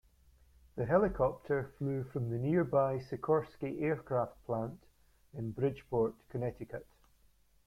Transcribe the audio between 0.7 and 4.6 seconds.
The helicopter flew from the nearby Sikorsky Aircraft